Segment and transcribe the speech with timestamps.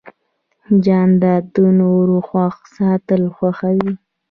[0.85, 3.91] جانداد د نورو خوښ ساتل خوښوي.